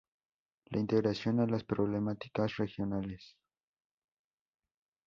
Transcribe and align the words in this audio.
La 0.71 0.79
integración 0.79 1.39
a 1.41 1.45
las 1.45 1.63
problemáticas 1.63 2.57
regionales. 2.57 3.37